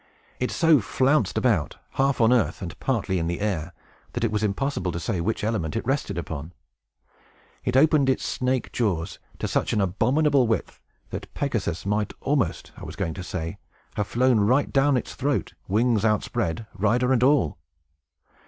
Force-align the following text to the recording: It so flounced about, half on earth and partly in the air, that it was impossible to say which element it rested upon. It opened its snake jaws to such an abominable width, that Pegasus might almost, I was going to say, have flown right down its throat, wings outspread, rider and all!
It 0.39 0.49
so 0.49 0.79
flounced 0.81 1.37
about, 1.37 1.77
half 1.91 2.19
on 2.19 2.33
earth 2.33 2.63
and 2.63 2.73
partly 2.79 3.19
in 3.19 3.27
the 3.27 3.39
air, 3.39 3.71
that 4.13 4.23
it 4.23 4.31
was 4.31 4.41
impossible 4.41 4.91
to 4.91 4.99
say 4.99 5.21
which 5.21 5.43
element 5.43 5.75
it 5.75 5.85
rested 5.85 6.17
upon. 6.17 6.53
It 7.63 7.77
opened 7.77 8.09
its 8.09 8.25
snake 8.25 8.71
jaws 8.71 9.19
to 9.37 9.47
such 9.47 9.73
an 9.73 9.79
abominable 9.79 10.47
width, 10.47 10.79
that 11.11 11.31
Pegasus 11.35 11.85
might 11.85 12.13
almost, 12.19 12.71
I 12.75 12.83
was 12.83 12.95
going 12.95 13.13
to 13.13 13.23
say, 13.23 13.59
have 13.93 14.07
flown 14.07 14.39
right 14.39 14.73
down 14.73 14.97
its 14.97 15.13
throat, 15.13 15.53
wings 15.67 16.03
outspread, 16.03 16.65
rider 16.73 17.13
and 17.13 17.21
all! 17.21 17.59